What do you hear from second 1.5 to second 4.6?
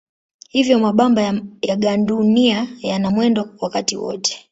ya gandunia yana mwendo wakati wote.